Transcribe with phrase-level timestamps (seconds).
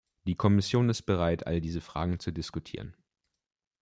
[0.25, 2.97] Die Kommission ist bereit, all diese Fragen zu diskutieren.